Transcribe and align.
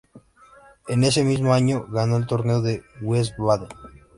En 0.87 1.03
ese 1.03 1.23
mismo 1.23 1.53
año, 1.53 1.85
ganó 1.91 2.17
el 2.17 2.25
Torneo 2.25 2.63
de 2.63 2.81
Wiesbaden. 3.03 3.69